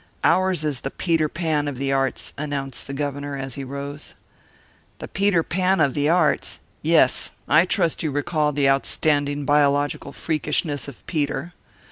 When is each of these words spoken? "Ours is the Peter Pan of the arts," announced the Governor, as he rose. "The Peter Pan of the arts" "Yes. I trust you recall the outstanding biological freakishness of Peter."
"Ours 0.23 0.65
is 0.65 0.81
the 0.81 0.89
Peter 0.89 1.29
Pan 1.29 1.67
of 1.67 1.77
the 1.77 1.93
arts," 1.93 2.33
announced 2.35 2.87
the 2.87 2.93
Governor, 2.93 3.37
as 3.37 3.53
he 3.53 3.63
rose. 3.63 4.15
"The 4.97 5.07
Peter 5.07 5.43
Pan 5.43 5.79
of 5.79 5.93
the 5.93 6.09
arts" 6.09 6.57
"Yes. 6.81 7.29
I 7.47 7.65
trust 7.67 8.01
you 8.01 8.09
recall 8.09 8.51
the 8.51 8.67
outstanding 8.67 9.45
biological 9.45 10.11
freakishness 10.11 10.87
of 10.87 11.05
Peter." 11.05 11.53